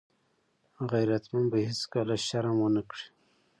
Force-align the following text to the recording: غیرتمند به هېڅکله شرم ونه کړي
غیرتمند 0.91 1.47
به 1.51 1.57
هېڅکله 1.67 2.15
شرم 2.27 2.55
ونه 2.59 2.81
کړي 2.89 3.05